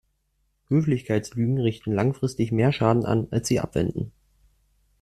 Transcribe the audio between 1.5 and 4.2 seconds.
richten langfristig mehr Schaden an, als sie abwenden.